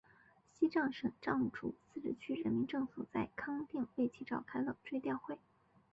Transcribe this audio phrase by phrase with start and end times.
[0.51, 5.37] 西康省藏族自治区人民政府在康定为其召开了追悼会。